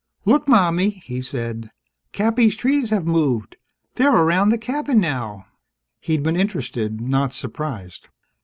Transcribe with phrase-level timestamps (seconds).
[0.25, 1.69] "Look, Mommie!" he'd said.
[2.11, 3.57] "Cappy's trees have moved.
[3.97, 5.45] They're around the cabin, now."
[5.99, 8.09] He'd been interested, not surprised.